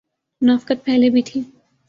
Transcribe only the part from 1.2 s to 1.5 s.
تھی۔